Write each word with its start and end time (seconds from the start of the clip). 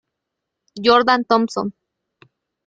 Jordan 0.81 1.29
Thompson 1.29 1.69